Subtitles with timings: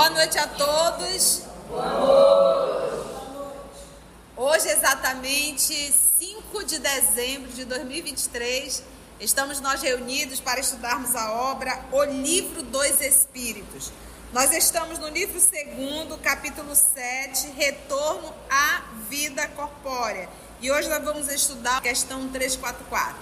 [0.00, 1.42] Boa noite a todos.
[1.68, 3.04] Boa noite.
[4.34, 5.74] Hoje, exatamente
[6.18, 8.82] 5 de dezembro de 2023,
[9.20, 13.92] estamos nós reunidos para estudarmos a obra O Livro dos Espíritos.
[14.32, 18.80] Nós estamos no livro 2, capítulo 7, Retorno à
[19.10, 20.30] Vida Corpórea.
[20.62, 23.16] E hoje nós vamos estudar a questão 344.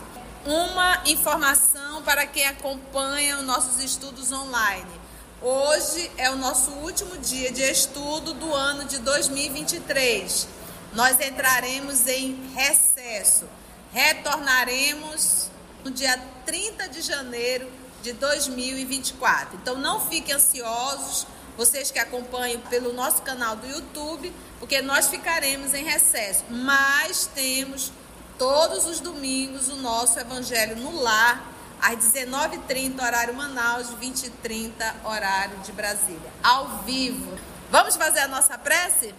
[0.47, 4.98] Uma informação para quem acompanha os nossos estudos online.
[5.41, 10.49] Hoje é o nosso último dia de estudo do ano de 2023.
[10.93, 13.45] Nós entraremos em recesso.
[13.93, 15.49] Retornaremos
[15.85, 17.71] no dia 30 de janeiro
[18.03, 19.61] de 2024.
[19.63, 21.25] Então não fiquem ansiosos,
[21.57, 26.43] vocês que acompanham pelo nosso canal do YouTube, porque nós ficaremos em recesso.
[26.51, 27.93] Mas temos
[28.37, 34.73] todos os domingos o nosso Evangelho no Lar às 19h30, horário Manaus, 20h30,
[35.05, 36.33] horário de Brasília.
[36.43, 37.39] Ao vivo.
[37.71, 39.15] Vamos fazer a nossa prece?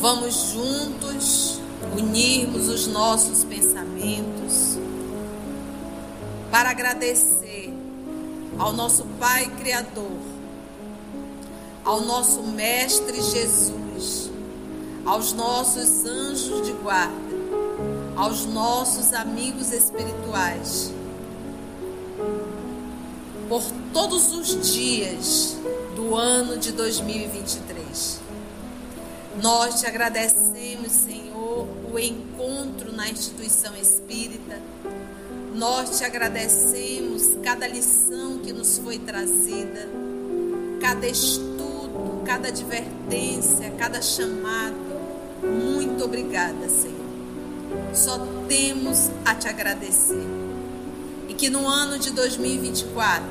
[0.00, 1.60] Vamos juntos
[1.96, 4.78] unirmos os nossos pensamentos
[6.50, 7.74] para agradecer
[8.58, 10.27] ao nosso Pai Criador
[11.88, 14.30] ao nosso Mestre Jesus,
[15.06, 17.14] aos nossos anjos de guarda,
[18.14, 20.92] aos nossos amigos espirituais,
[23.48, 23.62] por
[23.94, 25.56] todos os dias
[25.96, 28.20] do ano de 2023.
[29.42, 34.60] Nós te agradecemos, Senhor, o encontro na instituição espírita.
[35.54, 39.88] Nós te agradecemos cada lição que nos foi trazida,
[40.82, 41.67] cada estudo
[42.28, 44.76] cada advertência, cada chamado.
[45.42, 46.94] Muito obrigada, Senhor.
[47.94, 50.26] Só temos a te agradecer.
[51.26, 53.24] E que no ano de 2024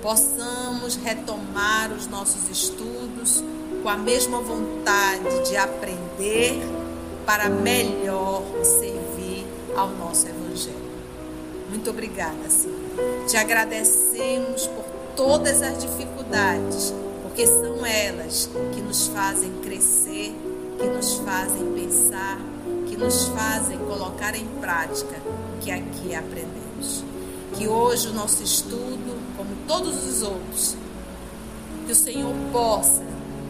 [0.00, 3.42] possamos retomar os nossos estudos
[3.82, 6.62] com a mesma vontade de aprender
[7.26, 9.44] para melhor servir
[9.76, 10.94] ao nosso Evangelho.
[11.68, 12.78] Muito obrigada, Senhor.
[13.26, 14.84] Te agradecemos por
[15.16, 16.94] todas as dificuldades
[17.34, 20.32] porque são elas que nos fazem crescer,
[20.78, 22.38] que nos fazem pensar,
[22.86, 25.16] que nos fazem colocar em prática
[25.52, 27.02] o que aqui aprendemos.
[27.54, 30.76] Que hoje o nosso estudo, como todos os outros,
[31.84, 33.02] que o Senhor possa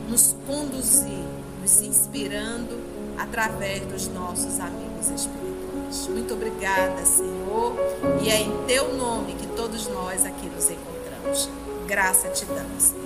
[0.08, 1.24] nos conduzir,
[1.60, 2.80] nos inspirando
[3.18, 6.08] através dos nossos amigos espirituais.
[6.08, 7.76] Muito obrigada, Senhor,
[8.22, 11.50] e é em teu nome que todos nós aqui nos encontramos.
[11.86, 13.03] Graça te damos.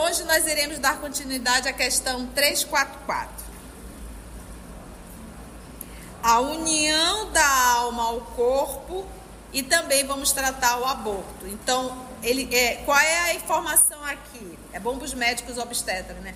[0.00, 3.44] Hoje nós iremos dar continuidade à questão 344.
[6.22, 9.06] A união da alma ao corpo
[9.52, 11.46] e também vamos tratar o aborto.
[11.46, 14.58] Então, ele é, qual é a informação aqui?
[14.72, 16.34] É bom para os médicos obstetras, né?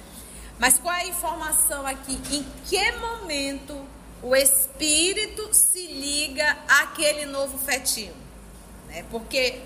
[0.58, 2.20] Mas qual é a informação aqui?
[2.30, 3.82] Em que momento
[4.22, 8.14] o espírito se liga àquele novo fetinho?
[8.88, 9.06] Né?
[9.10, 9.58] Porque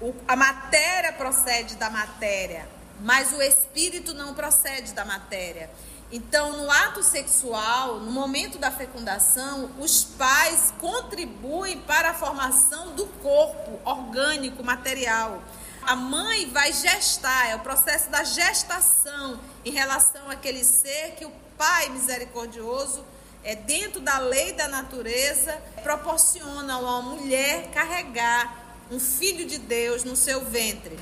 [0.00, 5.70] o, a matéria procede da matéria, mas o espírito não procede da matéria.
[6.12, 13.06] Então, no ato sexual, no momento da fecundação, os pais contribuem para a formação do
[13.22, 15.40] corpo orgânico, material.
[15.82, 21.32] A mãe vai gestar, é o processo da gestação em relação àquele ser que o
[21.56, 23.04] pai misericordioso,
[23.44, 30.02] é dentro da lei da natureza, proporciona a uma mulher carregar um filho de Deus
[30.02, 30.98] no seu ventre.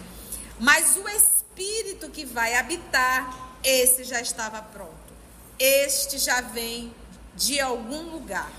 [0.61, 4.95] Mas o espírito espírito que vai habitar, esse já estava pronto.
[5.59, 6.95] Este já vem
[7.35, 8.51] de algum lugar.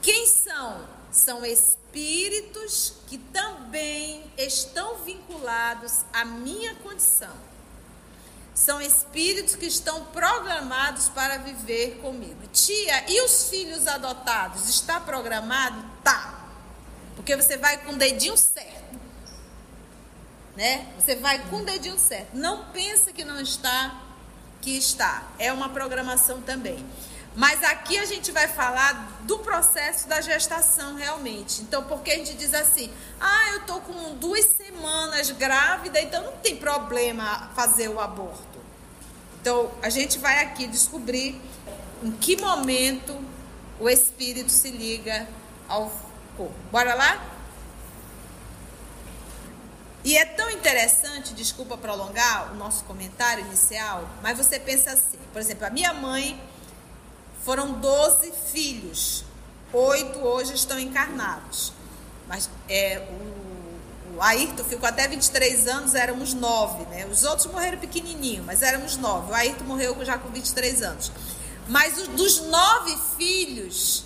[0.00, 0.86] Quem são?
[1.10, 7.34] São espíritos que também estão vinculados à minha condição.
[8.54, 12.46] São espíritos que estão programados para viver comigo.
[12.52, 14.68] Tia, e os filhos adotados?
[14.68, 15.84] Está programado?
[16.04, 16.46] Tá.
[17.16, 19.07] Porque você vai com o dedinho certo
[20.58, 20.88] né?
[20.98, 22.30] Você vai com o dedinho certo.
[22.34, 24.02] Não pensa que não está,
[24.60, 25.22] que está.
[25.38, 26.84] É uma programação também.
[27.36, 31.62] Mas aqui a gente vai falar do processo da gestação realmente.
[31.62, 36.36] Então, porque a gente diz assim: ah, eu tô com duas semanas grávida, então não
[36.38, 38.58] tem problema fazer o aborto.
[39.40, 41.40] Então, a gente vai aqui descobrir
[42.02, 43.16] em que momento
[43.78, 45.28] o espírito se liga
[45.68, 45.92] ao
[46.36, 46.52] corpo.
[46.72, 47.37] Bora lá?
[50.04, 55.40] E é tão interessante, desculpa prolongar o nosso comentário inicial, mas você pensa assim, por
[55.40, 56.40] exemplo, a minha mãe
[57.44, 59.24] foram 12 filhos,
[59.72, 61.72] oito hoje estão encarnados.
[62.28, 67.06] Mas é, o, o Ayrton ficou até 23 anos, éramos nove, né?
[67.06, 69.32] Os outros morreram pequenininho, mas éramos nove.
[69.32, 71.10] O Ayrton morreu já com 23 anos.
[71.68, 74.04] Mas os, dos nove filhos,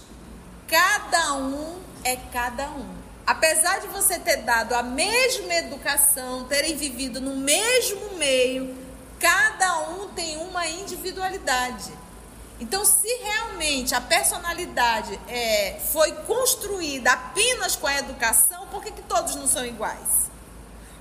[0.69, 3.02] cada um é cada um.
[3.27, 8.77] Apesar de você ter dado a mesma educação, terem vivido no mesmo meio,
[9.21, 11.93] cada um tem uma individualidade.
[12.59, 19.03] Então, se realmente a personalidade é, foi construída apenas com a educação, por que, que
[19.03, 20.31] todos não são iguais?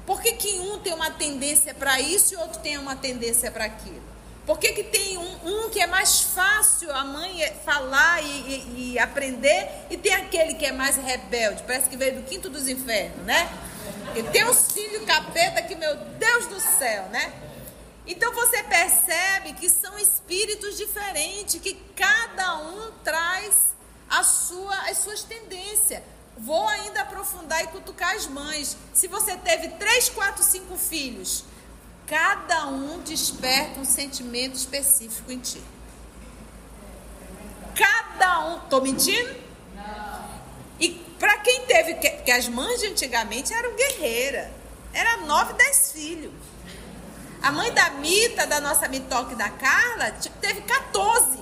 [0.06, 3.66] Por que, que um tem uma tendência para isso e outro tem uma tendência para
[3.66, 4.11] aquilo?
[4.52, 8.92] Por que, que tem um, um, que é mais fácil a mãe falar e, e,
[8.92, 11.64] e, aprender e tem aquele que é mais rebelde?
[11.64, 13.50] Parece que veio do quinto dos infernos, né?
[14.14, 17.32] E tem uns filhos capeta que, meu Deus do céu, né?
[18.06, 23.74] Então você percebe que são espíritos diferentes, que cada um traz
[24.10, 26.04] a sua, as suas tendências.
[26.38, 28.76] Vou ainda aprofundar e cutucar as mães.
[28.94, 31.46] Se você teve três, quatro, cinco filhos,
[32.12, 35.64] cada um desperta um sentimento específico em ti.
[37.74, 38.60] Cada um.
[38.68, 39.34] Tô mentindo?
[39.74, 40.42] Não.
[40.78, 41.94] E para quem teve.
[41.94, 44.50] Que, que, as mães de antigamente eram guerreiras.
[44.92, 46.34] Era nove, dez filhos.
[47.42, 50.12] A mãe da Mita, da nossa Mitoque da Carla,
[50.42, 51.40] teve 14.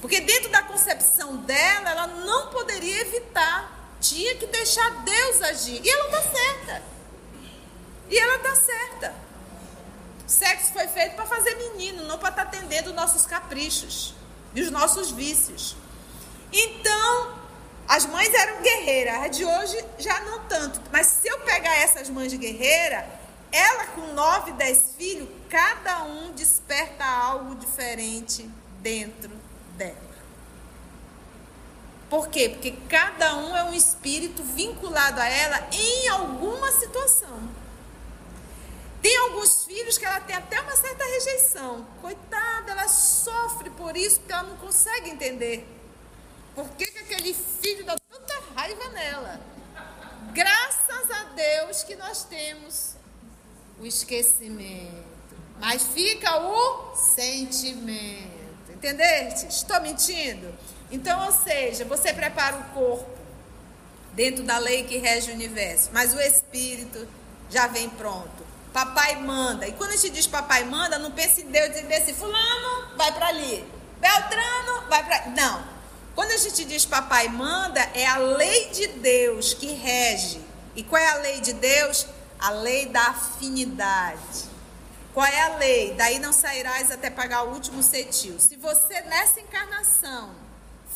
[0.00, 3.96] Porque dentro da concepção dela, ela não poderia evitar.
[4.00, 5.82] Tinha que deixar Deus agir.
[5.84, 6.93] E ela está certa.
[8.14, 9.12] E ela tá certa.
[10.24, 14.14] Sexo foi feito para fazer menino, não para estar tá atendendo nossos caprichos
[14.54, 15.76] e os nossos vícios.
[16.52, 17.36] Então,
[17.88, 20.80] as mães eram guerreiras, a de hoje já não tanto.
[20.92, 23.04] Mas se eu pegar essas mães de guerreira,
[23.50, 28.48] ela com nove, dez filhos, cada um desperta algo diferente
[28.80, 29.32] dentro
[29.76, 30.14] dela.
[32.08, 32.48] Por quê?
[32.48, 37.63] Porque cada um é um espírito vinculado a ela em alguma situação.
[39.04, 41.86] Tem alguns filhos que ela tem até uma certa rejeição.
[42.00, 45.68] Coitada, ela sofre por isso porque ela não consegue entender.
[46.54, 49.38] Por que, que aquele filho dá tanta raiva nela?
[50.32, 52.94] Graças a Deus que nós temos
[53.78, 55.04] o esquecimento.
[55.60, 58.72] Mas fica o sentimento.
[58.72, 59.48] Entendeste?
[59.48, 60.50] Estou mentindo?
[60.90, 63.18] Então, ou seja, você prepara o corpo
[64.14, 67.06] dentro da lei que rege o universo, mas o espírito
[67.50, 68.53] já vem pronto.
[68.74, 69.68] Papai manda.
[69.68, 73.12] E quando a gente diz papai manda, não pense em Deus dizendo assim, fulano, vai
[73.12, 73.64] para ali.
[74.00, 75.30] Beltrano, vai para...
[75.30, 75.64] Não.
[76.12, 80.40] Quando a gente diz papai manda, é a lei de Deus que rege.
[80.74, 82.04] E qual é a lei de Deus?
[82.40, 84.50] A lei da afinidade.
[85.12, 85.94] Qual é a lei?
[85.94, 88.40] Daí não sairás até pagar o último cetil.
[88.40, 90.34] Se você nessa encarnação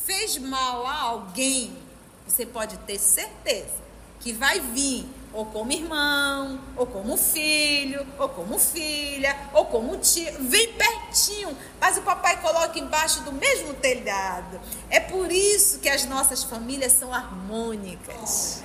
[0.04, 1.78] fez mal a alguém,
[2.26, 3.78] você pode ter certeza
[4.18, 10.32] que vai vir ou como irmão, ou como filho, ou como filha, ou como tio,
[10.40, 14.60] vem pertinho, mas o papai coloca embaixo do mesmo telhado.
[14.88, 18.62] É por isso que as nossas famílias são harmônicas.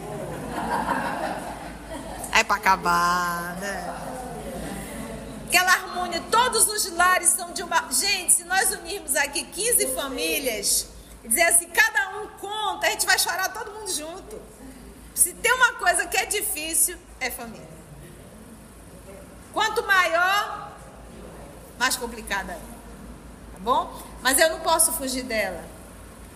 [2.32, 3.96] É para acabar, né?
[5.48, 7.92] Aquela harmonia, todos os lares são de uma.
[7.92, 10.88] Gente, se nós unirmos aqui 15 famílias
[11.24, 14.53] e dizer assim, cada um conta, a gente vai chorar todo mundo junto.
[15.14, 17.68] Se tem uma coisa que é difícil, é família.
[19.52, 20.72] Quanto maior,
[21.78, 22.56] mais complicada é.
[23.54, 24.02] Tá bom?
[24.22, 25.64] Mas eu não posso fugir dela.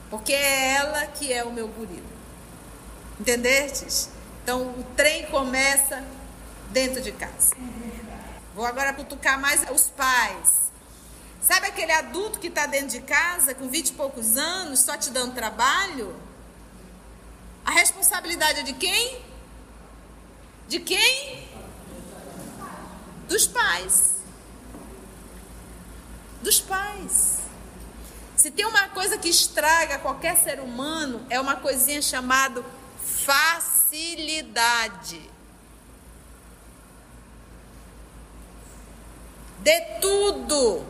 [0.09, 2.17] Porque é ela que é o meu gorila.
[3.19, 4.09] Entendestes?
[4.43, 6.03] Então o trem começa
[6.69, 7.55] dentro de casa.
[8.53, 10.71] Vou agora cutucar mais os pais.
[11.41, 15.09] Sabe aquele adulto que está dentro de casa com 20 e poucos anos, só te
[15.09, 16.15] dando trabalho?
[17.67, 19.21] A responsabilidade é de quem?
[20.69, 21.45] De quem?
[23.27, 24.15] Dos pais.
[26.41, 27.39] Dos pais.
[28.37, 32.63] Se tem uma coisa que estraga qualquer ser humano, é uma coisinha chamada
[33.03, 34.49] facilidade.
[39.59, 40.85] Dê tudo.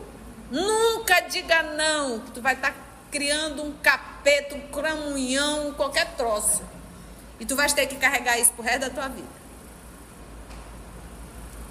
[0.48, 2.78] Nunca diga não, que tu vai estar tá
[3.10, 6.67] criando um capeta, um cramunhão, qualquer troço.
[7.40, 9.28] E tu vais ter que carregar isso pro resto da tua vida.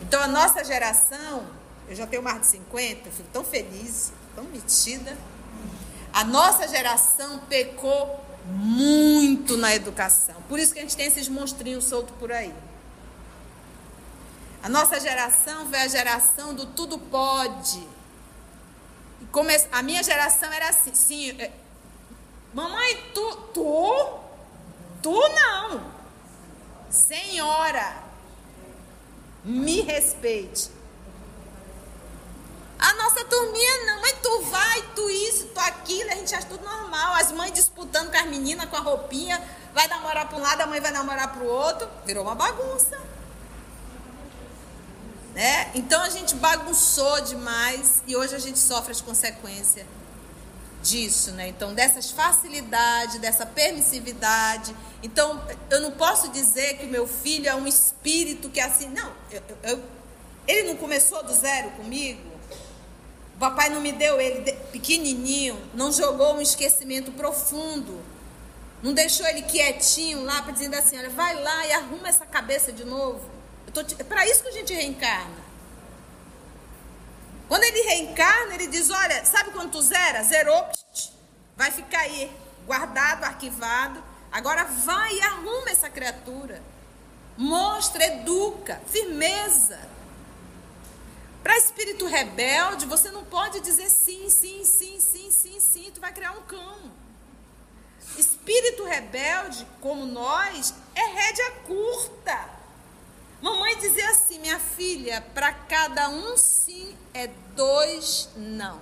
[0.02, 1.46] Então a nossa geração,
[1.88, 5.18] eu já tenho mais de 50, fico tão feliz, tão metida.
[6.14, 10.36] A nossa geração pecou muito na educação.
[10.48, 12.54] Por isso que a gente tem esses monstrinhos soltos por aí.
[14.64, 17.86] A nossa geração foi a geração do tudo pode.
[19.32, 19.54] Come...
[19.72, 21.52] A minha geração era assim, sim, é...
[22.54, 24.20] mamãe, tu, tu,
[25.08, 25.82] tu não.
[26.90, 28.04] Senhora,
[29.46, 30.70] me respeite.
[32.78, 36.64] A nossa turminha não, mas tu vai, tu isso, tu aquilo, a gente acha tudo
[36.64, 37.14] normal.
[37.16, 39.42] As mães disputando com as meninas com a roupinha,
[39.74, 41.90] vai namorar para um lado, a mãe vai namorar para o outro.
[42.06, 43.00] Virou uma bagunça.
[45.34, 45.72] Né?
[45.74, 49.86] Então a gente bagunçou demais e hoje a gente sofre as consequências
[50.82, 51.48] disso, né?
[51.48, 54.76] Então dessas facilidades, dessa permissividade.
[55.04, 58.90] Então eu não posso dizer que o meu filho é um espírito que é assim,
[58.90, 59.12] não.
[59.32, 59.84] Eu, eu,
[60.48, 62.22] ele não começou do zero comigo.
[63.36, 68.02] O papai não me deu ele pequenininho, não jogou um esquecimento profundo.
[68.82, 72.84] Não deixou ele quietinho lá dizer assim, olha, vai lá e arruma essa cabeça de
[72.84, 73.22] novo.
[74.00, 75.47] É para isso que a gente reencarna.
[77.48, 80.24] Quando ele reencarna, ele diz, olha, sabe quando tu zera?
[80.24, 80.68] Zerou,
[81.56, 82.32] vai ficar aí
[82.66, 84.04] guardado, arquivado.
[84.32, 86.62] Agora vai e arruma essa criatura.
[87.38, 89.80] Mostra, educa, firmeza.
[91.42, 96.12] Para espírito rebelde, você não pode dizer sim, sim, sim, sim, sim, sim, tu vai
[96.12, 96.92] criar um cão.
[98.18, 102.57] Espírito rebelde, como nós, é rédea curta.
[103.42, 108.80] Mamãe dizia assim, minha filha, para cada um sim é dois não.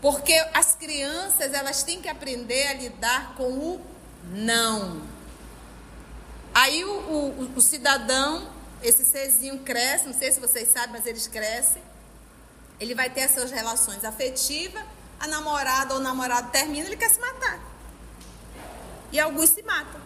[0.00, 3.86] Porque as crianças, elas têm que aprender a lidar com o
[4.30, 5.02] não.
[6.54, 8.48] Aí o, o, o cidadão,
[8.82, 11.82] esse serzinho cresce, não sei se vocês sabem, mas eles crescem.
[12.78, 14.84] Ele vai ter as suas relações afetivas,
[15.18, 17.73] a namorada ou o namorado termina, ele quer se matar.
[19.14, 20.00] E alguns se matam.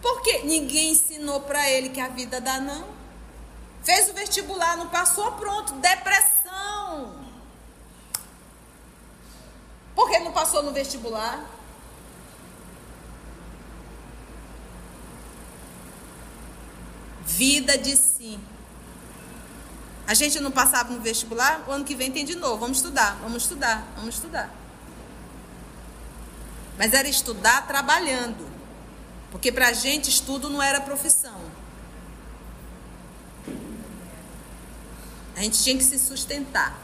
[0.00, 0.40] Por quê?
[0.42, 2.88] Ninguém ensinou para ele que a vida dá não.
[3.84, 7.26] Fez o vestibular, não passou, pronto, depressão.
[9.94, 11.44] Por que não passou no vestibular?
[17.26, 18.40] Vida de si.
[20.06, 22.56] A gente não passava no vestibular, o ano que vem tem de novo.
[22.56, 24.61] Vamos estudar, vamos estudar, vamos estudar.
[26.78, 28.50] Mas era estudar trabalhando.
[29.30, 31.40] Porque para a gente estudo não era profissão.
[35.36, 36.76] A gente tinha que se sustentar.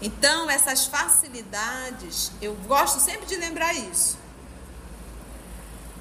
[0.00, 4.16] Então, essas facilidades, eu gosto sempre de lembrar isso.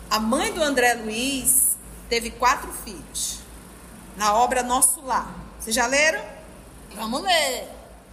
[0.09, 1.75] A mãe do André Luiz
[2.07, 3.39] teve quatro filhos.
[4.15, 5.29] Na obra Nosso Lar.
[5.59, 6.23] Vocês já leram?
[6.95, 7.67] Vamos ler.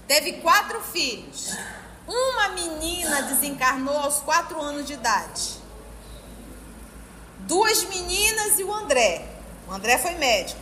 [0.09, 1.54] Teve quatro filhos.
[2.07, 5.55] Uma menina desencarnou aos quatro anos de idade.
[7.41, 9.27] Duas meninas e o André.
[9.67, 10.61] O André foi médico.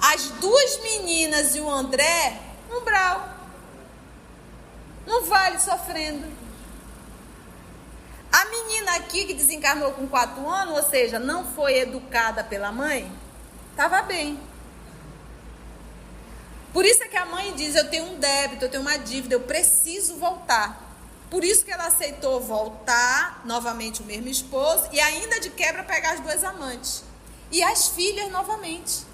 [0.00, 3.28] As duas meninas e o André, um brau.
[5.06, 6.26] Não vale sofrendo.
[8.30, 13.10] A menina aqui que desencarnou com 4 anos, ou seja, não foi educada pela mãe,
[13.70, 14.38] estava bem.
[16.72, 19.34] Por isso é que a mãe diz: Eu tenho um débito, eu tenho uma dívida,
[19.34, 20.86] eu preciso voltar.
[21.30, 26.12] Por isso que ela aceitou voltar novamente o mesmo esposo e ainda de quebra pegar
[26.12, 27.04] as duas amantes.
[27.50, 29.06] E as filhas novamente.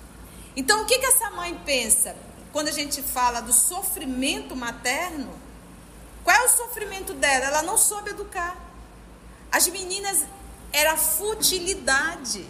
[0.57, 2.15] Então o que, que essa mãe pensa
[2.53, 5.29] quando a gente fala do sofrimento materno?
[6.23, 7.47] Qual é o sofrimento dela?
[7.47, 8.57] Ela não soube educar.
[9.51, 10.25] As meninas
[10.73, 12.47] era futilidade.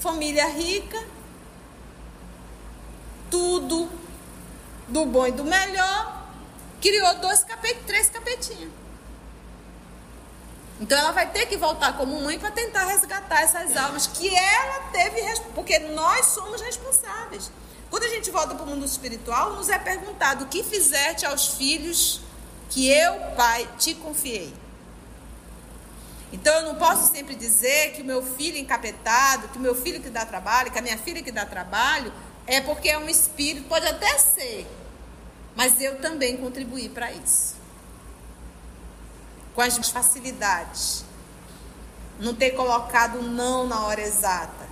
[0.00, 1.02] Família rica,
[3.30, 3.88] tudo
[4.88, 6.26] do bom e do melhor,
[6.80, 8.72] criou dois capetinhos, três capetinhos.
[10.78, 14.90] Então ela vai ter que voltar como mãe para tentar resgatar essas almas que ela
[14.92, 15.22] teve,
[15.54, 17.50] porque nós somos responsáveis.
[17.88, 21.48] Quando a gente volta para o mundo espiritual, nos é perguntado o que fizeste aos
[21.54, 22.20] filhos
[22.68, 24.52] que eu, pai, te confiei.
[26.32, 30.02] Então eu não posso sempre dizer que o meu filho encapetado, que o meu filho
[30.02, 32.12] que dá trabalho, que a minha filha que dá trabalho,
[32.46, 34.66] é porque é um espírito, pode até ser,
[35.54, 37.56] mas eu também contribuí para isso.
[39.54, 41.04] Com as facilidades.
[42.20, 44.66] Não ter colocado não na hora exata.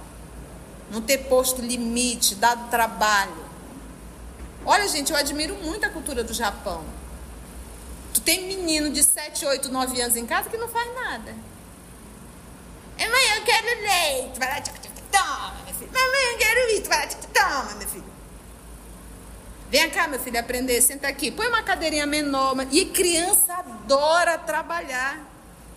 [0.91, 3.45] Não ter posto limite, dado trabalho.
[4.65, 6.85] Olha, gente, eu admiro muito a cultura do Japão.
[8.13, 11.35] Tu tem menino de 7, 8, 9 anos em casa que não faz nada.
[12.97, 14.39] Mãe, eu quero leite.
[14.39, 14.61] Vai lá,
[15.11, 16.89] toma, Mamãe, eu quero isso.
[16.89, 18.15] Vai toma, meu filho.
[19.71, 21.31] Vem cá, meu filho, aprender, senta aqui.
[21.31, 22.55] Põe uma cadeirinha menor.
[22.71, 25.19] E criança adora trabalhar.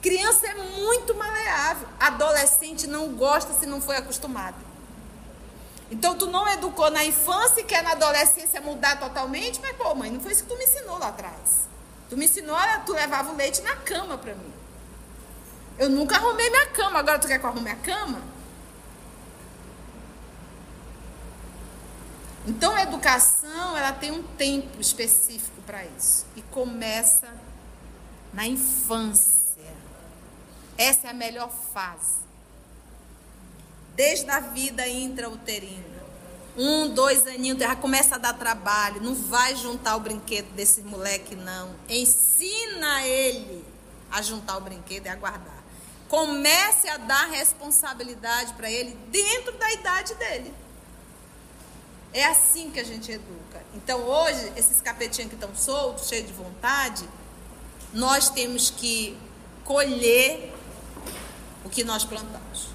[0.01, 1.87] Criança é muito maleável.
[1.99, 4.55] Adolescente não gosta se não foi acostumado.
[5.89, 10.11] Então tu não educou na infância e quer na adolescência mudar totalmente, mas pô, mãe,
[10.11, 11.67] não foi isso que tu me ensinou lá atrás.
[12.09, 14.53] Tu me ensinou, tu levava o leite na cama para mim.
[15.77, 18.21] Eu nunca arrumei minha cama, agora tu quer que eu arrume a cama?
[22.47, 27.27] Então a educação, ela tem um tempo específico para isso e começa
[28.33, 29.37] na infância.
[30.77, 32.25] Essa é a melhor fase.
[33.95, 35.97] Desde a vida intrauterina.
[36.55, 39.01] Um, dois aninhos, já começa a dar trabalho.
[39.01, 41.75] Não vai juntar o brinquedo desse moleque, não.
[41.89, 43.65] Ensina ele
[44.09, 45.63] a juntar o brinquedo e aguardar.
[46.07, 50.53] Comece a dar responsabilidade para ele dentro da idade dele.
[52.13, 53.61] É assim que a gente educa.
[53.75, 57.07] Então hoje, esses capetinhos que estão soltos, cheios de vontade,
[57.93, 59.17] nós temos que
[59.63, 60.53] colher
[61.63, 62.67] o que nós plantamos.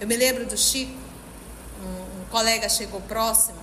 [0.00, 0.92] Eu me lembro do Chico,
[1.82, 3.58] um, um colega chegou próximo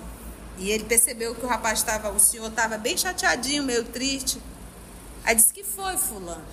[0.58, 4.42] e ele percebeu que o rapaz estava, o senhor estava bem chateadinho, meio triste.
[5.24, 6.44] Aí disse que foi, fulano.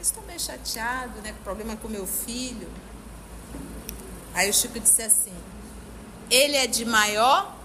[0.00, 1.34] estou bem chateado, né?
[1.42, 2.68] Problema com meu filho.
[4.34, 5.34] Aí o Chico disse assim:
[6.30, 7.56] Ele é de maior?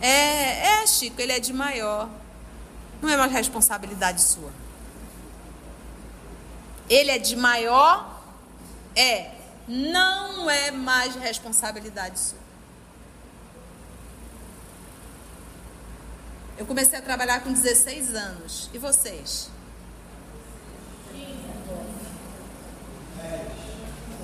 [0.00, 2.08] É, é, Chico, ele é de maior.
[3.00, 4.50] Não é mais responsabilidade sua.
[6.88, 8.20] Ele é de maior?
[8.96, 9.30] É.
[9.68, 12.42] Não é mais responsabilidade sua.
[16.58, 18.70] Eu comecei a trabalhar com 16 anos.
[18.72, 19.50] E vocês?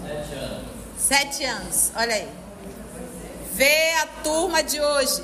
[0.09, 0.69] Sete anos.
[0.97, 2.33] Sete anos, olha aí.
[3.53, 5.23] Vê a turma de hoje.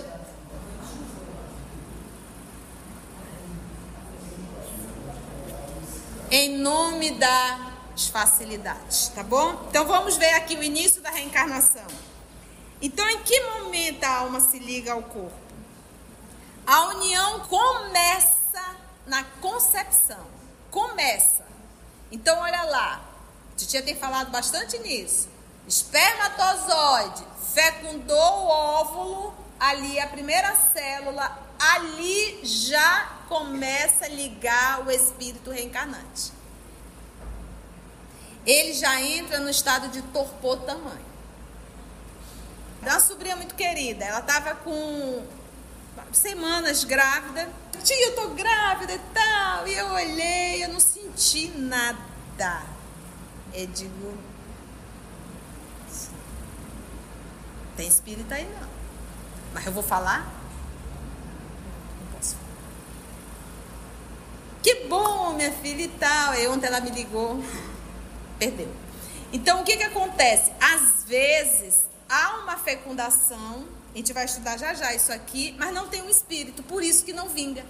[6.30, 9.66] Em nome das facilidades, tá bom?
[9.70, 11.86] Então vamos ver aqui o início da reencarnação.
[12.82, 15.32] Então, em que momento a alma se liga ao corpo?
[16.66, 20.26] A união começa na concepção.
[20.70, 21.44] Começa.
[22.12, 23.13] Então, olha lá.
[23.56, 25.28] Titia tem falado bastante nisso.
[25.66, 35.50] Espermatozoide fecundou o óvulo, ali a primeira célula, ali já começa a ligar o espírito
[35.50, 36.32] reencarnante.
[38.44, 41.14] Ele já entra no estado de torpor tamanho.
[42.82, 45.24] Uma sobrinha muito querida, ela estava com
[46.12, 47.48] semanas grávida.
[47.82, 49.66] Tia, eu tô grávida e tal.
[49.68, 52.73] E eu olhei, eu não senti nada.
[53.54, 54.18] Eu digo,
[57.76, 58.68] tem espírito aí não.
[59.52, 60.22] Mas eu vou falar?
[62.00, 62.48] Não posso falar.
[64.60, 66.34] Que bom, minha filha e tal.
[66.34, 67.42] E ontem ela me ligou.
[68.40, 68.68] Perdeu.
[69.32, 70.52] Então, o que, que acontece?
[70.60, 73.66] Às vezes, há uma fecundação.
[73.92, 75.54] A gente vai estudar já já isso aqui.
[75.58, 76.62] Mas não tem um espírito.
[76.64, 77.64] Por isso que não vinga.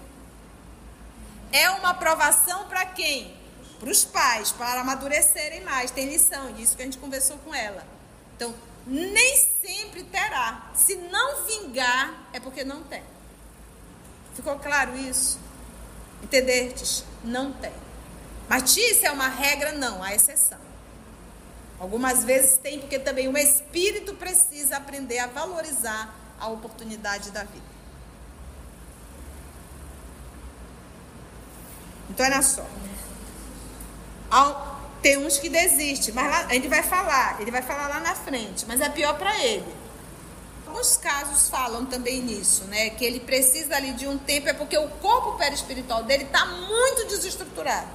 [1.52, 3.43] É uma aprovação para quem?
[3.84, 5.90] Para os pais, para amadurecerem mais.
[5.90, 7.86] Tem lição, isso que a gente conversou com ela.
[8.34, 8.54] Então,
[8.86, 10.70] nem sempre terá.
[10.74, 13.02] Se não vingar, é porque não tem.
[14.34, 15.38] Ficou claro isso?
[16.22, 17.04] Entendestes?
[17.22, 17.74] Não tem.
[18.78, 19.72] Isso é uma regra?
[19.72, 20.58] Não, há exceção.
[21.78, 27.74] Algumas vezes tem, porque também o espírito precisa aprender a valorizar a oportunidade da vida.
[32.08, 32.66] Então, olha só.
[35.04, 38.64] Tem uns que desistem, mas lá, gente vai falar, ele vai falar lá na frente,
[38.66, 39.66] mas é pior para ele.
[40.66, 42.88] Alguns casos falam também nisso, né?
[42.88, 47.06] Que ele precisa ali de um tempo, é porque o corpo perispiritual dele está muito
[47.06, 47.90] desestruturado.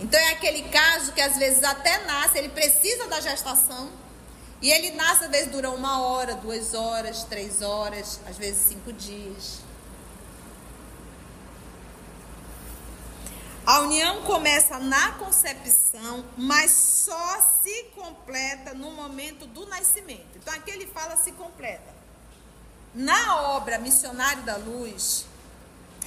[0.00, 3.90] Então é aquele caso que às vezes até nasce, ele precisa da gestação,
[4.62, 8.90] e ele nasce, às vezes dura uma hora, duas horas, três horas, às vezes cinco
[8.92, 9.60] dias.
[13.70, 20.26] A união começa na concepção, mas só se completa no momento do nascimento.
[20.34, 21.94] Então aqui ele fala se completa.
[22.92, 25.24] Na obra Missionário da Luz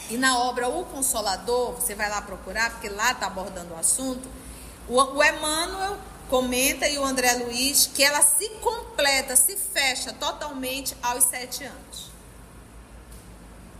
[0.09, 4.27] e na obra O Consolador, você vai lá procurar, porque lá está abordando o assunto.
[4.89, 5.97] O, Emmanuel
[6.29, 12.11] comenta e o André Luiz que ela se completa, se fecha totalmente aos sete anos.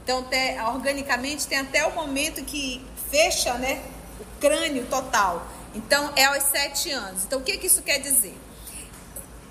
[0.04, 0.26] Então,
[0.74, 3.80] organicamente, tem até o momento que fecha né,
[4.20, 5.46] o crânio total.
[5.76, 7.24] Então, é aos sete anos.
[7.26, 8.36] Então, o que, que isso quer dizer?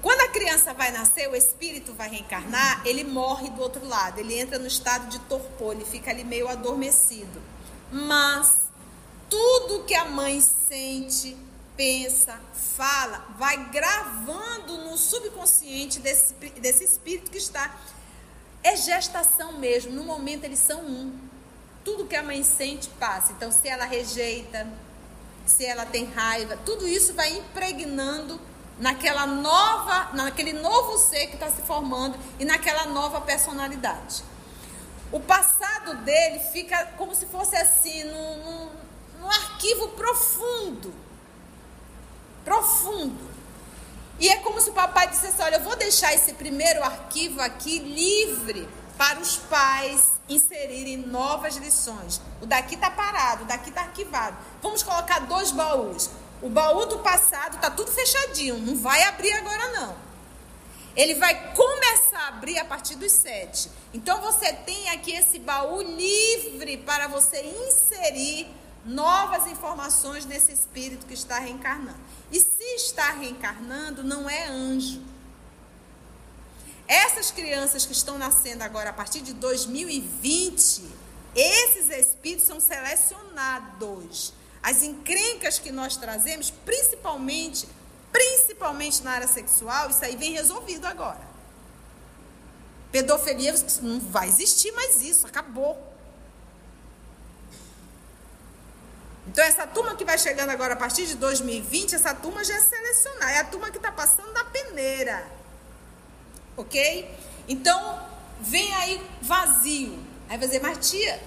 [0.03, 4.37] Quando a criança vai nascer, o espírito vai reencarnar, ele morre do outro lado, ele
[4.37, 7.41] entra no estado de torpor, ele fica ali meio adormecido.
[7.93, 8.57] Mas
[9.31, 11.37] tudo que a mãe sente,
[11.77, 12.41] pensa,
[12.77, 17.79] fala, vai gravando no subconsciente desse, desse espírito que está.
[18.65, 21.32] É gestação mesmo, no momento eles são um.
[21.85, 23.33] Tudo que a mãe sente passa.
[23.33, 24.67] Então, se ela rejeita,
[25.47, 28.41] se ela tem raiva, tudo isso vai impregnando
[28.79, 34.23] naquela nova, naquele novo ser que está se formando e naquela nova personalidade.
[35.11, 38.71] O passado dele fica como se fosse assim, num, num,
[39.21, 40.95] num arquivo profundo.
[42.45, 43.31] Profundo.
[44.19, 47.79] E é como se o papai dissesse: Olha, eu vou deixar esse primeiro arquivo aqui
[47.79, 52.21] livre para os pais inserirem novas lições.
[52.41, 54.37] O daqui está parado, o daqui está arquivado.
[54.61, 56.11] Vamos colocar dois baús.
[56.41, 59.97] O baú do passado está tudo fechadinho, não vai abrir agora não.
[60.95, 63.71] Ele vai começar a abrir a partir dos sete.
[63.95, 68.47] Então você tem aqui esse baú livre para você inserir
[68.85, 72.01] novas informações nesse espírito que está reencarnando.
[72.31, 75.01] E se está reencarnando, não é anjo.
[76.93, 80.83] Essas crianças que estão nascendo agora a partir de 2020,
[81.35, 84.35] esses espíritos são selecionados.
[84.63, 87.67] As encrencas que nós trazemos, principalmente,
[88.13, 91.23] principalmente na área sexual, isso aí vem resolvido agora.
[92.91, 95.83] Pedofilia não vai existir mais isso, acabou.
[99.29, 102.61] Então, essa turma que vai chegando agora a partir de 2020, essa turma já é
[102.61, 103.33] selecionada.
[103.33, 105.41] É a turma que está passando da peneira.
[106.57, 107.09] Ok?
[107.49, 108.01] Então,
[108.41, 109.99] vem aí vazio.
[110.29, 111.23] Aí vai dizer, mas tia,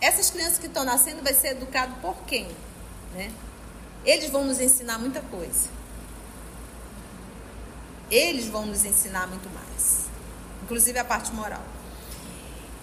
[0.00, 2.46] essas crianças que estão nascendo vai ser educado por quem?
[3.14, 3.32] Né?
[4.04, 5.68] Eles vão nos ensinar muita coisa.
[8.10, 10.06] Eles vão nos ensinar muito mais.
[10.62, 11.62] Inclusive a parte moral.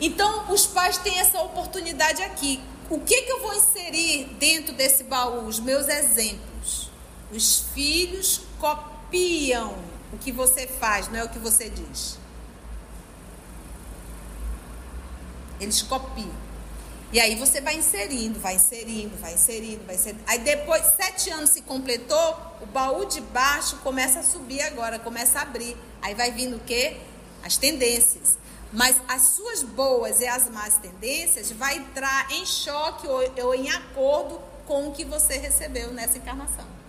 [0.01, 2.61] Então, os pais têm essa oportunidade aqui.
[2.89, 5.45] O que, que eu vou inserir dentro desse baú?
[5.45, 6.89] Os meus exemplos.
[7.31, 9.73] Os filhos copiam
[10.13, 12.19] o que você faz, não é o que você diz.
[15.59, 16.31] Eles copiam.
[17.11, 20.23] E aí você vai inserindo, vai inserindo, vai inserindo, vai inserindo.
[20.25, 25.39] Aí depois, sete anos se completou, o baú de baixo começa a subir agora, começa
[25.39, 25.75] a abrir.
[26.01, 26.97] Aí vai vindo o quê?
[27.43, 28.37] As tendências.
[28.71, 33.69] Mas as suas boas e as más tendências vai entrar em choque ou, ou em
[33.69, 36.82] acordo com o que você recebeu nessa encarnação.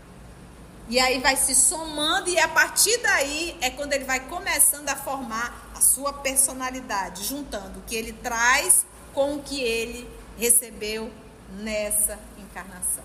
[0.88, 4.96] E aí vai se somando e a partir daí é quando ele vai começando a
[4.96, 11.10] formar a sua personalidade, juntando o que ele traz com o que ele recebeu
[11.50, 13.04] nessa encarnação.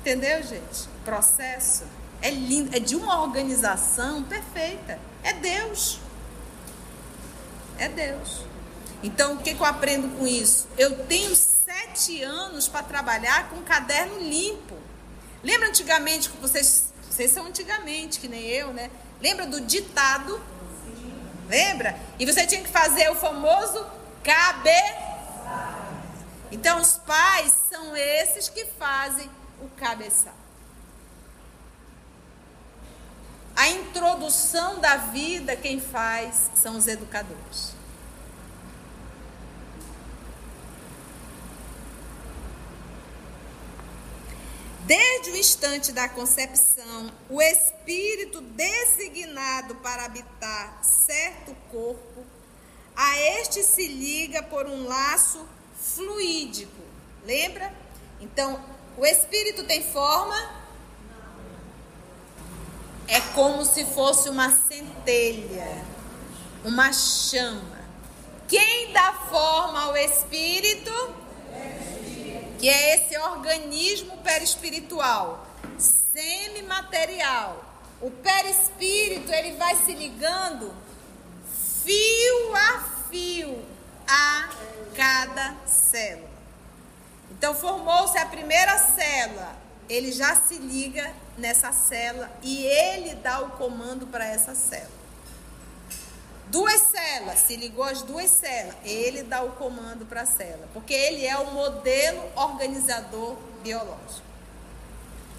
[0.00, 0.88] Entendeu, gente?
[1.00, 1.84] O processo
[2.20, 4.98] é lindo, é de uma organização perfeita.
[5.22, 5.98] É Deus.
[7.78, 8.42] É Deus.
[9.02, 10.66] Então, o que, que eu aprendo com isso?
[10.78, 14.76] Eu tenho sete anos para trabalhar com um caderno limpo.
[15.44, 18.90] Lembra antigamente que vocês, vocês são antigamente, que nem eu, né?
[19.20, 20.42] Lembra do ditado?
[21.48, 21.98] Lembra?
[22.18, 23.86] E você tinha que fazer o famoso
[24.22, 24.70] cabe.
[26.50, 29.28] Então os pais são esses que fazem
[29.60, 30.44] o cabeçalho.
[33.54, 37.73] A introdução da vida, quem faz são os educadores.
[44.86, 52.22] Desde o instante da concepção, o espírito designado para habitar certo corpo,
[52.94, 55.48] a este se liga por um laço
[55.80, 56.82] fluídico.
[57.24, 57.72] Lembra?
[58.20, 58.62] Então,
[58.98, 60.64] o espírito tem forma?
[63.08, 65.82] É como se fosse uma centelha,
[66.62, 67.80] uma chama.
[68.46, 70.92] Quem dá forma ao espírito?
[72.58, 75.46] Que é esse organismo perispiritual,
[75.78, 77.64] semimaterial.
[78.00, 80.74] O perispírito, ele vai se ligando
[81.84, 83.64] fio a fio
[84.06, 84.50] a
[84.94, 86.28] cada célula.
[87.30, 89.56] Então formou-se a primeira célula,
[89.88, 94.93] ele já se liga nessa célula e ele dá o comando para essa célula.
[96.54, 100.94] Duas células, se ligou as duas células, ele dá o comando para a célula, porque
[100.94, 104.22] ele é o modelo organizador biológico.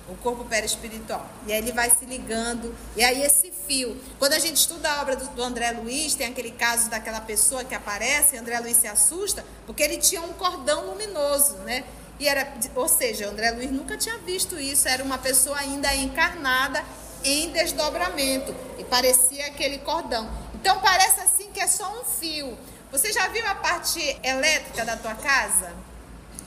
[0.09, 1.25] O corpo perispiritual.
[1.47, 2.75] E aí ele vai se ligando.
[2.97, 3.97] E aí esse fio.
[4.19, 7.63] Quando a gente estuda a obra do, do André Luiz, tem aquele caso daquela pessoa
[7.63, 11.85] que aparece, André Luiz se assusta, porque ele tinha um cordão luminoso, né?
[12.19, 16.83] E era, ou seja, André Luiz nunca tinha visto isso, era uma pessoa ainda encarnada
[17.23, 20.44] em desdobramento e parecia aquele cordão.
[20.65, 22.57] Então parece assim que é só um fio.
[22.91, 25.71] Você já viu a parte elétrica da tua casa?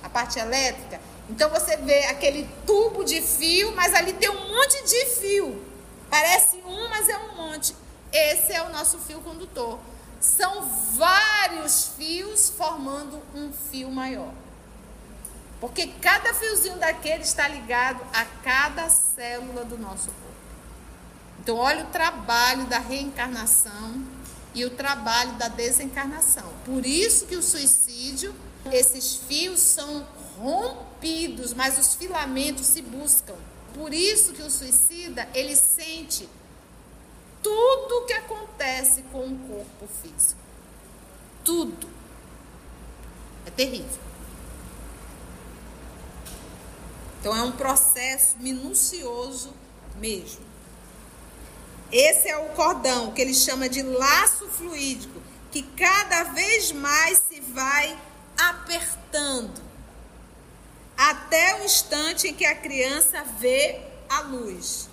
[0.03, 1.01] A parte elétrica?
[1.31, 5.65] Então você vê aquele tubo de fio, mas ali tem um monte de fio.
[6.11, 7.77] Parece um, mas é um monte.
[8.13, 9.79] Esse é o nosso fio condutor.
[10.21, 14.33] São vários fios formando um fio maior.
[15.61, 20.28] Porque cada fiozinho daquele está ligado a cada célula do nosso corpo.
[21.49, 24.05] Então, olha o trabalho da reencarnação
[24.55, 26.45] e o trabalho da desencarnação.
[26.67, 28.35] Por isso que o suicídio,
[28.71, 30.07] esses fios são
[30.37, 33.35] rompidos, mas os filamentos se buscam.
[33.73, 36.29] Por isso que o suicida, ele sente
[37.43, 40.39] tudo o que acontece com o corpo físico.
[41.43, 41.89] Tudo.
[43.47, 44.03] É terrível.
[47.19, 49.55] Então é um processo minucioso
[49.99, 50.48] mesmo.
[51.91, 55.21] Esse é o cordão que ele chama de laço fluídico,
[55.51, 57.99] que cada vez mais se vai
[58.37, 59.61] apertando
[60.97, 64.89] até o instante em que a criança vê a luz.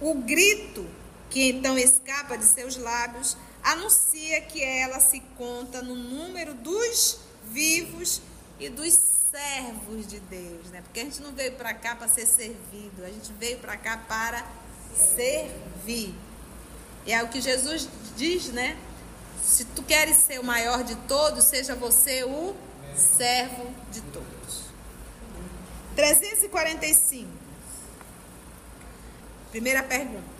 [0.00, 0.86] O grito
[1.28, 8.20] que então escapa de seus lábios anuncia que ela se conta no número dos vivos
[8.58, 8.92] e dos
[9.30, 10.82] servos de Deus, né?
[10.82, 13.96] Porque a gente não veio para cá para ser servido, a gente veio para cá
[13.96, 14.44] para
[14.94, 16.14] servir.
[17.06, 18.76] E é o que Jesus diz, né?
[19.42, 22.54] Se tu queres ser o maior de todos, seja você o
[22.94, 24.62] servo de todos.
[25.96, 27.28] 345.
[29.50, 30.32] Primeira pergunta.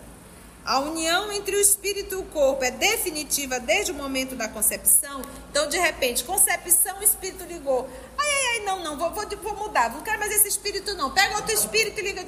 [0.65, 5.21] A união entre o espírito e o corpo é definitiva desde o momento da concepção?
[5.51, 7.91] Então, de repente, concepção, o espírito ligou.
[8.17, 11.11] Ai, ai, ai, não, não, vou, vou, vou mudar, não quero mais esse espírito, não.
[11.11, 12.25] Pega outro espírito e liga.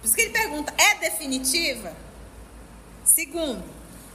[0.00, 1.94] Por isso que ele pergunta: é definitiva?
[3.04, 3.64] Segundo,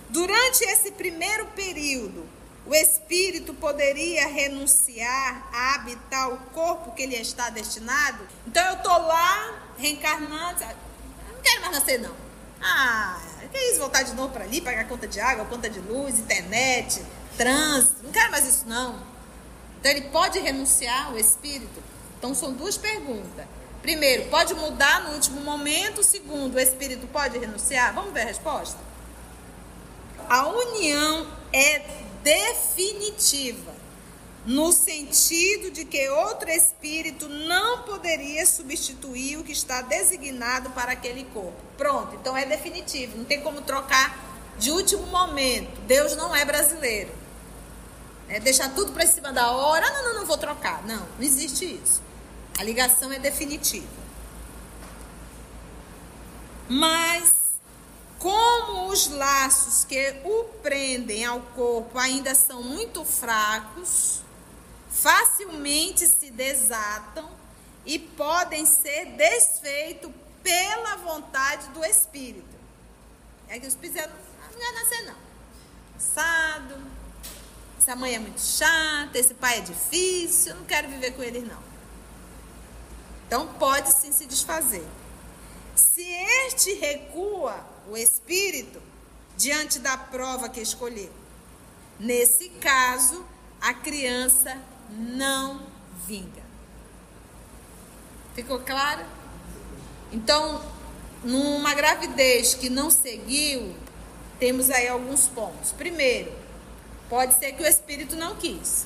[0.09, 2.27] durante esse primeiro período,
[2.65, 8.27] o espírito poderia renunciar a habitar o corpo que ele está destinado?
[8.47, 10.65] Então, eu estou lá, reencarnando,
[11.31, 12.15] não quero mais nascer, não.
[12.61, 13.21] Ah,
[13.55, 17.01] que isso, voltar de novo para ali, pagar conta de água, conta de luz, internet,
[17.37, 18.03] trânsito.
[18.03, 19.01] Não quero mais isso, não.
[19.79, 21.81] Então ele pode renunciar o espírito?
[22.17, 23.45] Então são duas perguntas.
[23.85, 26.01] Primeiro, pode mudar no último momento.
[26.01, 27.93] Segundo, o espírito pode renunciar?
[27.93, 28.79] Vamos ver a resposta?
[30.27, 31.83] A união é
[32.23, 33.71] definitiva
[34.43, 41.23] no sentido de que outro espírito não poderia substituir o que está designado para aquele
[41.25, 41.53] corpo.
[41.77, 44.17] Pronto, então é definitivo, não tem como trocar
[44.57, 45.79] de último momento.
[45.81, 47.11] Deus não é brasileiro.
[48.27, 50.83] É deixar tudo para cima da hora, não, não, não vou trocar.
[50.87, 52.04] Não, não existe isso.
[52.57, 53.87] A ligação é definitiva.
[56.69, 57.33] Mas
[58.17, 64.21] como os laços que o prendem ao corpo ainda são muito fracos,
[64.89, 67.29] facilmente se desatam
[67.85, 72.55] e podem ser desfeitos pela vontade do Espírito.
[73.47, 74.09] É que os Espírito
[74.41, 75.15] não vai nascer não.
[75.93, 76.87] Cansado,
[77.77, 81.47] essa mãe é muito chata, esse pai é difícil, eu não quero viver com eles
[81.47, 81.74] não.
[83.27, 84.85] Então pode sim se desfazer.
[85.75, 86.01] Se
[86.47, 87.55] este recua
[87.89, 88.81] o espírito
[89.37, 91.11] diante da prova que escolheu,
[91.99, 93.25] nesse caso,
[93.59, 94.57] a criança
[94.89, 95.61] não
[96.07, 96.43] vinga.
[98.33, 99.05] Ficou claro?
[100.11, 100.61] Então,
[101.23, 103.75] numa gravidez que não seguiu,
[104.39, 105.71] temos aí alguns pontos.
[105.71, 106.31] Primeiro,
[107.09, 108.85] pode ser que o espírito não quis.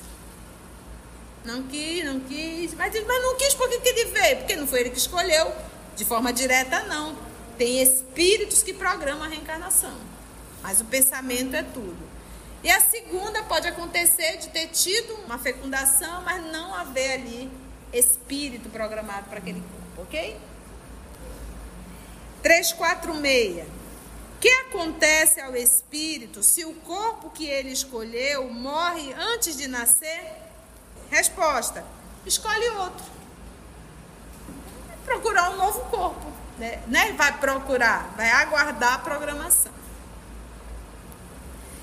[1.44, 2.74] Não quis, não quis.
[2.74, 4.36] Mas, mas não quis porque que ele veio?
[4.38, 5.52] Porque não foi ele que escolheu.
[5.96, 7.16] De forma direta, não.
[7.56, 9.94] Tem espíritos que programam a reencarnação.
[10.62, 12.10] Mas o pensamento é tudo.
[12.62, 17.50] E a segunda pode acontecer de ter tido uma fecundação, mas não haver ali
[17.92, 20.36] espírito programado para aquele corpo, ok?
[22.42, 23.66] 346.
[23.66, 30.49] O que acontece ao espírito se o corpo que ele escolheu morre antes de nascer?
[31.10, 31.84] Resposta:
[32.24, 33.04] escolhe outro.
[35.04, 36.32] Procurar um novo corpo.
[36.58, 36.80] Né?
[36.86, 37.12] né?
[37.12, 39.72] Vai procurar, vai aguardar a programação.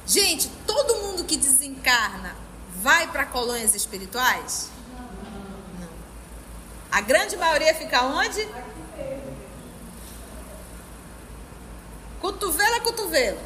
[0.05, 2.33] Gente, todo mundo que desencarna
[2.77, 4.69] vai para colônias espirituais?
[5.79, 5.89] Não.
[6.91, 8.47] A grande maioria fica onde?
[12.21, 13.39] Cotovelo a cotovelo.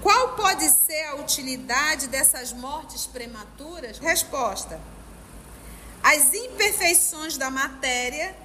[0.00, 3.98] Qual pode ser a utilidade dessas mortes prematuras?
[3.98, 4.80] Resposta:
[6.00, 8.36] As imperfeições da matéria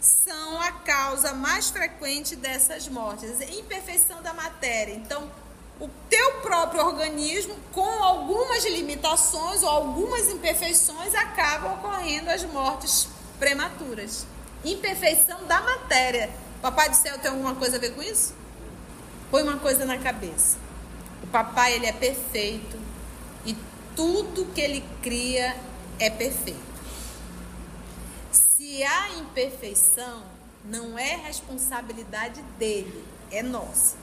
[0.00, 3.40] são a causa mais frequente dessas mortes.
[3.40, 4.94] Imperfeição da matéria.
[4.94, 5.28] Então,
[5.80, 13.08] o teu próprio organismo, com algumas limitações ou algumas imperfeições, acabam ocorrendo as mortes
[13.40, 14.24] prematuras.
[14.64, 16.30] Imperfeição da matéria.
[16.60, 18.32] Papai do céu tem alguma coisa a ver com isso?
[19.28, 20.61] Põe uma coisa na cabeça.
[21.32, 22.78] Papai ele é perfeito
[23.46, 23.56] e
[23.96, 25.56] tudo que ele cria
[25.98, 26.60] é perfeito.
[28.30, 30.22] Se há imperfeição,
[30.62, 33.96] não é responsabilidade dele, é nossa.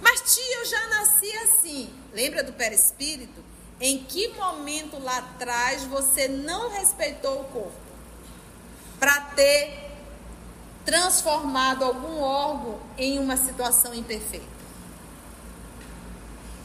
[0.00, 1.90] Mas tia, eu já nasci assim.
[2.14, 3.42] Lembra do perispírito?
[3.80, 7.72] Em que momento lá atrás você não respeitou o corpo?
[9.00, 9.90] Para ter
[10.84, 14.55] transformado algum órgão em uma situação imperfeita.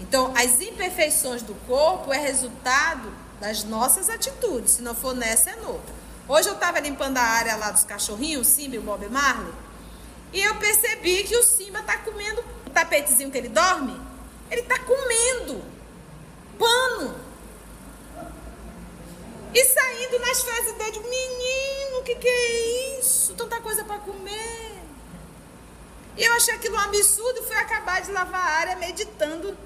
[0.01, 4.71] Então, as imperfeições do corpo é resultado das nossas atitudes.
[4.71, 5.93] Se não for nessa, é noutra.
[6.27, 9.53] Hoje eu estava limpando a área lá dos cachorrinhos, o Simba e o Bob Marley,
[10.33, 13.99] e eu percebi que o Simba está comendo o tapetezinho que ele dorme,
[14.49, 15.61] ele está comendo
[16.57, 17.15] pano.
[19.53, 23.33] E saindo nas fezes dele, menino, o que, que é isso?
[23.33, 24.81] Tanta coisa para comer.
[26.17, 29.57] E eu achei aquilo um absurdo fui acabar de lavar a área meditando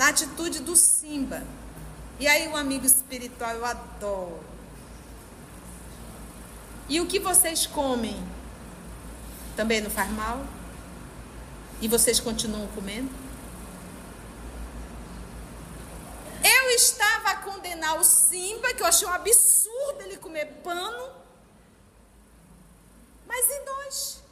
[0.00, 1.46] na atitude do Simba.
[2.18, 4.40] E aí o amigo espiritual eu adoro.
[6.88, 8.16] E o que vocês comem
[9.54, 10.42] também não faz mal?
[11.82, 13.10] E vocês continuam comendo?
[16.42, 21.10] Eu estava a condenar o Simba, que eu achei um absurdo ele comer pano.
[23.26, 24.22] Mas e nós?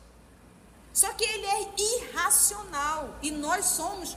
[0.95, 4.17] Só que ele é irracional e nós somos.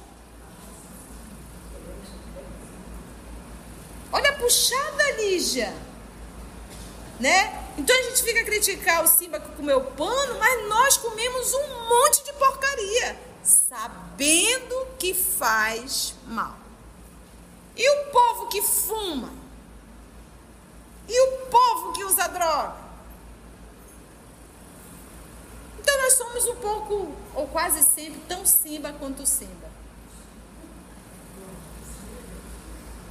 [4.11, 5.73] Olha a puxada, Lígia.
[7.19, 7.61] Né?
[7.77, 11.87] Então a gente fica a criticar o Simba que comeu pano, mas nós comemos um
[11.87, 16.57] monte de porcaria, sabendo que faz mal.
[17.75, 19.31] E o povo que fuma?
[21.07, 22.75] E o povo que usa droga?
[25.79, 29.60] Então nós somos um pouco, ou quase sempre, tão Simba quanto Simba.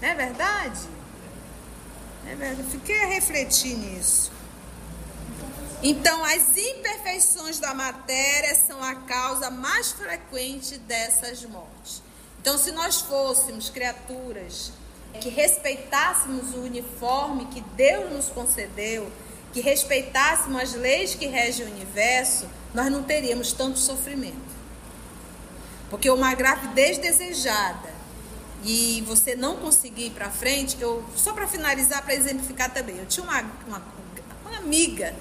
[0.00, 0.80] Não é verdade?
[2.26, 2.70] É verdade.
[2.70, 4.32] Fiquei a refletir nisso.
[5.82, 12.02] Então, as imperfeições da matéria são a causa mais frequente dessas mortes.
[12.40, 14.72] Então, se nós fôssemos criaturas
[15.20, 19.10] que respeitássemos o uniforme que Deus nos concedeu,
[19.52, 24.60] que respeitássemos as leis que regem o universo, nós não teríamos tanto sofrimento.
[25.88, 27.99] Porque uma gravidez desejada
[28.64, 33.06] e você não conseguir ir para frente, eu só para finalizar, para exemplificar também, eu
[33.06, 33.82] tinha uma, uma,
[34.44, 35.14] uma amiga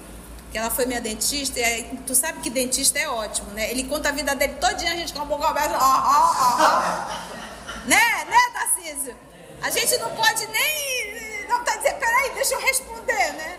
[0.50, 3.70] que ela foi minha dentista, e aí, tu sabe que dentista é ótimo, né?
[3.70, 7.86] Ele conta a vida dele todinha, a gente com a boca aberta, ó, ó, ó.
[7.86, 9.16] né, né, Tarcísio?
[9.62, 13.58] A gente não pode nem, não tá dizendo, peraí, deixa eu responder, né?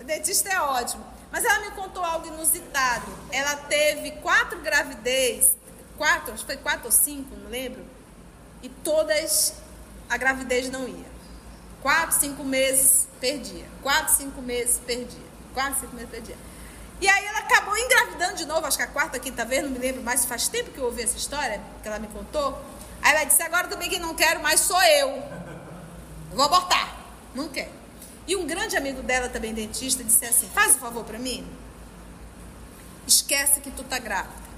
[0.00, 1.04] O dentista é ótimo.
[1.32, 3.06] Mas ela me contou algo inusitado.
[3.30, 5.50] Ela teve quatro gravidez,
[5.96, 7.84] quatro, foi quatro ou cinco, não lembro,
[8.62, 9.54] e todas
[10.08, 11.10] a gravidez não ia.
[11.82, 13.64] Quatro, cinco meses, perdia.
[13.82, 16.36] Quatro, cinco meses, perdia quase cinco meses por dia.
[17.00, 19.78] E aí ela acabou engravidando de novo, acho que a quarta, quinta vez, não me
[19.78, 22.58] lembro mais, faz tempo que eu ouvi essa história, que ela me contou.
[23.00, 25.22] Aí ela disse, agora também não quero mais sou eu.
[26.32, 26.96] Vou abortar.
[27.34, 27.70] Não quero.
[28.26, 31.46] E um grande amigo dela, também dentista, disse assim, faz um favor para mim.
[33.06, 34.50] Esquece que tu tá grávida.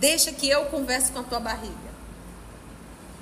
[0.00, 1.85] Deixa que eu converse com a tua barriga.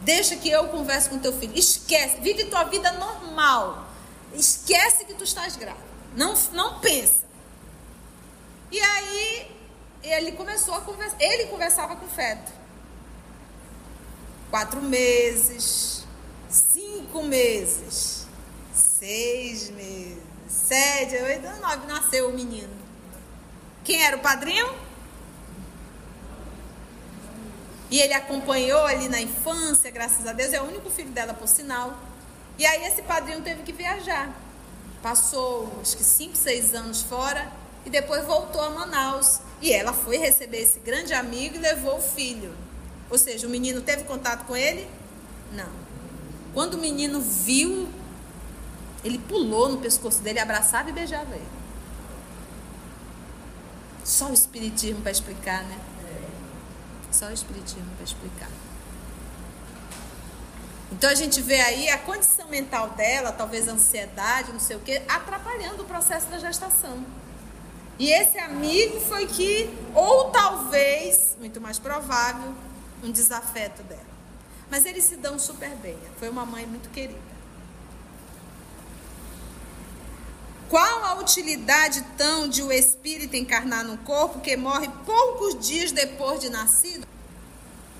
[0.05, 1.57] Deixa que eu converse com teu filho.
[1.59, 2.21] Esquece.
[2.21, 3.89] Vive tua vida normal.
[4.35, 5.85] Esquece que tu estás grávida.
[6.15, 7.25] Não, não pensa.
[8.71, 9.51] E aí
[10.03, 11.17] ele começou a conversar.
[11.19, 12.53] Ele conversava com o feto.
[14.51, 16.05] Quatro meses,
[16.49, 18.27] cinco meses,
[18.73, 22.73] seis meses, sete, oito, nove, nasceu o menino.
[23.83, 24.84] Quem era o padrinho?
[27.95, 31.47] E ele acompanhou ali na infância, graças a Deus, é o único filho dela, por
[31.47, 31.97] sinal.
[32.59, 34.35] E aí esse padrinho teve que viajar
[35.01, 37.53] passou acho que 5, 6 anos fora
[37.87, 39.39] e depois voltou a Manaus.
[39.63, 42.53] E ela foi receber esse grande amigo e levou o filho.
[43.09, 44.89] Ou seja, o menino teve contato com ele?
[45.53, 45.71] Não.
[46.53, 47.89] Quando o menino viu,
[49.05, 51.49] ele pulou no pescoço dele, abraçava e beijava ele.
[54.03, 55.94] Só o Espiritismo para explicar, né?
[57.15, 58.49] Só o Espiritismo para explicar.
[60.91, 64.81] Então a gente vê aí a condição mental dela, talvez a ansiedade, não sei o
[64.81, 67.05] quê, atrapalhando o processo da gestação.
[68.01, 72.53] E esse amigo foi que, ou talvez, muito mais provável,
[73.03, 74.03] um desafeto dela.
[74.69, 75.97] Mas eles se dão super bem.
[76.19, 77.34] Foi uma mãe muito querida.
[80.69, 86.41] Qual a utilidade tão de o espírito encarnar no corpo que morre poucos dias depois
[86.41, 87.07] de nascido?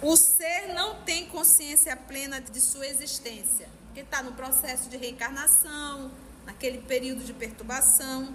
[0.01, 6.11] O ser não tem consciência plena de sua existência, porque está no processo de reencarnação,
[6.45, 8.35] naquele período de perturbação.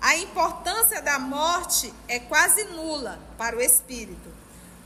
[0.00, 4.30] A importância da morte é quase nula para o espírito.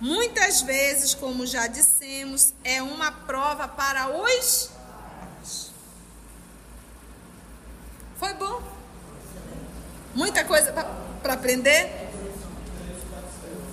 [0.01, 4.70] Muitas vezes, como já dissemos, é uma prova para os.
[8.18, 8.62] Foi bom?
[10.14, 10.72] Muita coisa
[11.20, 11.90] para aprender?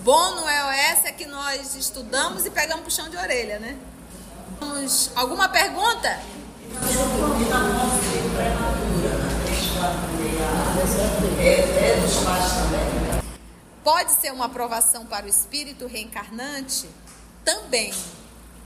[0.04, 3.78] Bom no EOS é que nós estudamos e pegamos puxão de orelha, né?
[4.60, 6.20] Vamos, alguma pergunta?
[13.84, 16.90] Pode ser uma aprovação para o espírito reencarnante?
[17.46, 17.94] Também.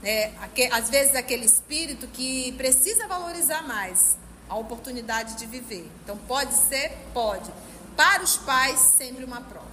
[0.02, 0.32] Né?
[0.72, 4.16] Às vezes, aquele espírito que precisa valorizar mais
[4.48, 5.90] a oportunidade de viver.
[6.02, 6.90] Então, pode ser?
[7.12, 7.50] Pode.
[7.96, 9.66] Para os pais, sempre uma prova.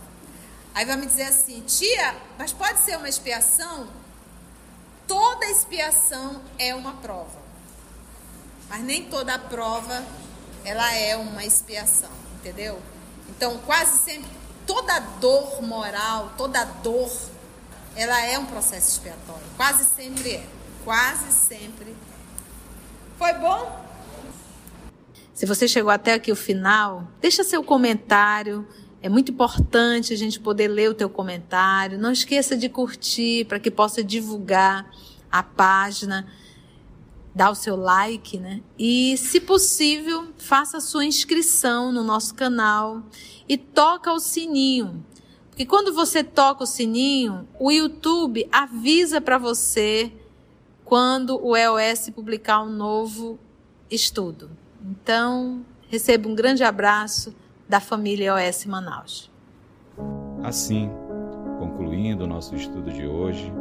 [0.73, 3.87] Aí vai me dizer assim, tia, mas pode ser uma expiação?
[5.07, 7.41] Toda expiação é uma prova.
[8.69, 10.03] Mas nem toda prova
[10.65, 12.09] ela é uma expiação,
[12.39, 12.81] entendeu?
[13.29, 17.11] Então, quase sempre toda dor moral, toda dor,
[17.95, 19.43] ela é um processo expiatório.
[19.55, 20.47] Quase sempre é.
[20.83, 21.95] Quase sempre.
[23.17, 23.85] Foi bom?
[25.33, 28.67] Se você chegou até aqui o final, deixa seu comentário.
[29.01, 31.97] É muito importante a gente poder ler o teu comentário.
[31.97, 34.89] Não esqueça de curtir para que possa divulgar
[35.31, 36.27] a página
[37.33, 38.61] dá o seu like, né?
[38.77, 43.03] E, se possível, faça a sua inscrição no nosso canal
[43.47, 45.03] e toca o sininho.
[45.49, 50.11] Porque quando você toca o sininho, o YouTube avisa para você
[50.83, 53.39] quando o EOS publicar um novo
[53.89, 54.62] estudo.
[54.83, 57.33] Então, receba um grande abraço
[57.67, 59.31] da família EOS Manaus.
[60.43, 60.89] Assim,
[61.57, 63.51] concluindo o nosso estudo de hoje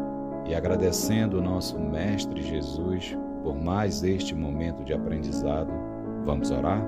[0.47, 5.73] e agradecendo o nosso Mestre Jesus por mais este momento de aprendizado.
[6.25, 6.83] Vamos orar?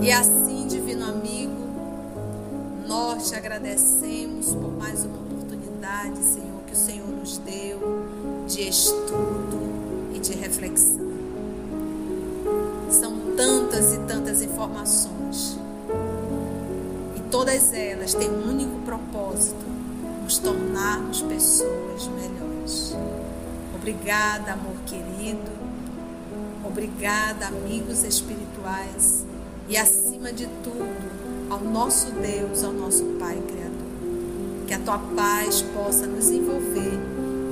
[0.00, 1.52] E assim, divino amigo,
[2.86, 8.02] nós te agradecemos por mais uma oportunidade, Senhor, que o Senhor nos deu
[8.48, 11.13] de estudo e de reflexão.
[12.94, 15.58] São tantas e tantas informações.
[17.16, 19.64] E todas elas têm um único propósito:
[20.22, 22.94] nos tornarmos pessoas melhores.
[23.74, 25.50] Obrigada, amor querido.
[26.64, 29.24] Obrigada, amigos espirituais.
[29.68, 34.68] E acima de tudo, ao nosso Deus, ao nosso Pai Criador.
[34.68, 37.00] Que a tua paz possa nos envolver,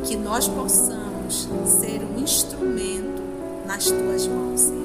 [0.04, 1.48] que nós possamos
[1.80, 3.22] ser um instrumento
[3.66, 4.81] nas tuas mãos.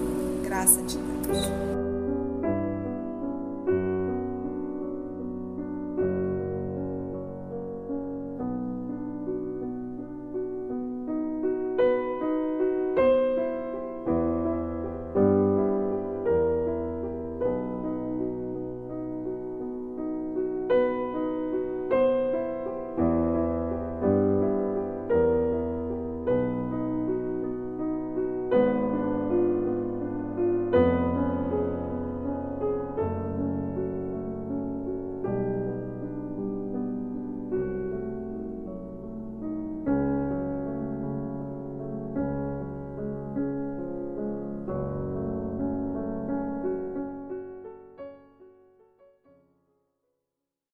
[0.47, 1.76] Graça de Deus.